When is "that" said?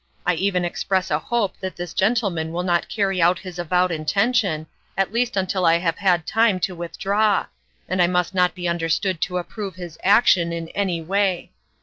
1.59-1.75